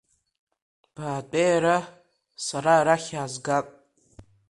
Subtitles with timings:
[0.95, 1.77] Баатәеи ара,
[2.45, 3.67] сара арахь иаазгап…